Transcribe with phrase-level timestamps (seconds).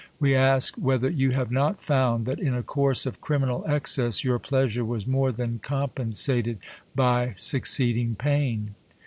[0.19, 4.39] We ask, whether you have not found, that in a course of criminal excess, your
[4.39, 6.57] pleasure was more than compensated
[6.95, 8.73] by succeed ing pain